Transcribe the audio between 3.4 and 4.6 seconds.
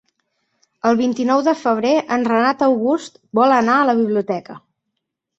vol anar a la biblioteca.